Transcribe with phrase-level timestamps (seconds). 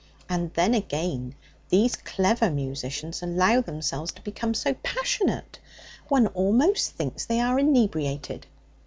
[0.27, 1.35] And then, again,
[1.69, 5.59] these clever musicians allow themselves to become so passionate,
[6.07, 8.47] one almost thinks they are inebriated.